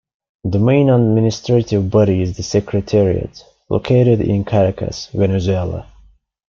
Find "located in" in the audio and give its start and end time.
3.69-4.43